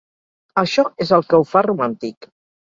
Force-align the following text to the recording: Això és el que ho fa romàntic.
Això 0.61 0.85
és 1.05 1.11
el 1.19 1.25
que 1.27 1.41
ho 1.43 1.45
fa 1.51 1.63
romàntic. 1.69 2.29